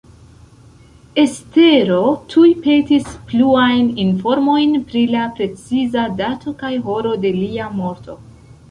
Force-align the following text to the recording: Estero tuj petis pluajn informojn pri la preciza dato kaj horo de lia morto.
Estero 1.23 1.99
tuj 2.35 2.47
petis 2.63 3.11
pluajn 3.33 3.93
informojn 4.07 4.75
pri 4.89 5.05
la 5.15 5.29
preciza 5.37 6.11
dato 6.25 6.57
kaj 6.65 6.75
horo 6.89 7.15
de 7.27 7.39
lia 7.43 7.75
morto. 7.81 8.21